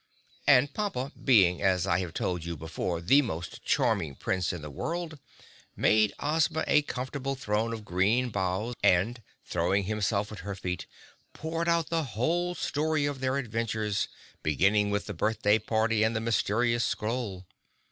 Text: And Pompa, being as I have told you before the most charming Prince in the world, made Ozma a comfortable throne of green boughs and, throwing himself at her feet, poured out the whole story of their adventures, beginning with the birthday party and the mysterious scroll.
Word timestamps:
And 0.47 0.73
Pompa, 0.73 1.11
being 1.23 1.61
as 1.61 1.85
I 1.85 1.99
have 1.99 2.15
told 2.15 2.43
you 2.43 2.57
before 2.57 3.01
the 3.01 3.21
most 3.21 3.61
charming 3.63 4.15
Prince 4.15 4.51
in 4.51 4.63
the 4.63 4.71
world, 4.71 5.19
made 5.75 6.11
Ozma 6.19 6.63
a 6.65 6.81
comfortable 6.81 7.35
throne 7.35 7.71
of 7.71 7.85
green 7.85 8.29
boughs 8.31 8.73
and, 8.81 9.21
throwing 9.45 9.83
himself 9.83 10.31
at 10.31 10.39
her 10.39 10.55
feet, 10.55 10.87
poured 11.33 11.69
out 11.69 11.89
the 11.91 12.03
whole 12.17 12.55
story 12.55 13.05
of 13.05 13.19
their 13.19 13.37
adventures, 13.37 14.07
beginning 14.41 14.89
with 14.89 15.05
the 15.05 15.13
birthday 15.13 15.59
party 15.59 16.01
and 16.01 16.15
the 16.15 16.19
mysterious 16.19 16.83
scroll. 16.83 17.45